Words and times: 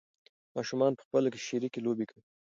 ماشومان 0.57 0.91
په 0.95 1.03
خپلو 1.07 1.27
کې 1.33 1.39
شریکې 1.47 1.79
لوبې 1.85 2.05
کوي. 2.09 2.23